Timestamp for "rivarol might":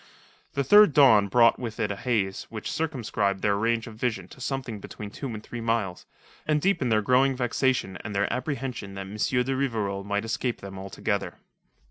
9.55-10.25